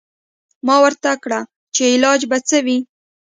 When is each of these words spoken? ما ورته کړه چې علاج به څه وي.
ما 0.65 0.75
ورته 0.83 1.11
کړه 1.23 1.39
چې 1.75 1.83
علاج 1.95 2.21
به 2.29 2.37
څه 2.47 2.57
وي. 2.65 2.77